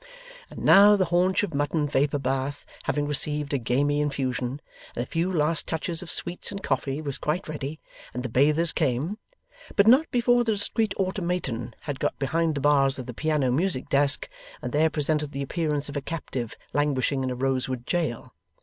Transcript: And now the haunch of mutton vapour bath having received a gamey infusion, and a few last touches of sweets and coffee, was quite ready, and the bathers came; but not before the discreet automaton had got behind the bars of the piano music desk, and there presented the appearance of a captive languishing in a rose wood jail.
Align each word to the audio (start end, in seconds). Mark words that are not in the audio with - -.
And 0.49 0.63
now 0.65 0.95
the 0.95 1.05
haunch 1.05 1.43
of 1.43 1.53
mutton 1.53 1.87
vapour 1.87 2.19
bath 2.19 2.65
having 2.85 3.05
received 3.05 3.53
a 3.53 3.59
gamey 3.59 4.01
infusion, 4.01 4.59
and 4.95 5.03
a 5.03 5.05
few 5.05 5.31
last 5.31 5.67
touches 5.67 6.01
of 6.01 6.09
sweets 6.09 6.49
and 6.49 6.63
coffee, 6.63 7.03
was 7.03 7.19
quite 7.19 7.47
ready, 7.47 7.79
and 8.11 8.23
the 8.23 8.27
bathers 8.27 8.71
came; 8.71 9.19
but 9.75 9.85
not 9.85 10.09
before 10.09 10.43
the 10.43 10.53
discreet 10.53 10.95
automaton 10.97 11.75
had 11.81 11.99
got 11.99 12.17
behind 12.17 12.55
the 12.55 12.61
bars 12.61 12.97
of 12.97 13.05
the 13.05 13.13
piano 13.13 13.51
music 13.51 13.89
desk, 13.89 14.27
and 14.59 14.71
there 14.71 14.89
presented 14.89 15.33
the 15.33 15.43
appearance 15.43 15.87
of 15.87 15.95
a 15.95 16.01
captive 16.01 16.55
languishing 16.73 17.23
in 17.23 17.29
a 17.29 17.35
rose 17.35 17.69
wood 17.69 17.85
jail. 17.85 18.33